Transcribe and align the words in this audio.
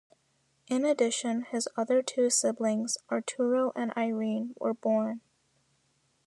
In 0.65 0.83
addition, 0.83 1.43
his 1.43 1.69
other 1.77 2.01
two 2.01 2.31
siblings, 2.31 2.97
Arturo 3.11 3.71
and 3.75 3.93
Irene, 3.95 4.55
were 4.59 4.73
born. 4.73 5.21